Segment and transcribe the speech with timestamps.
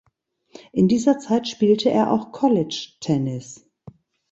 [0.71, 3.69] In dieser Zeit spielte er auch College Tennis.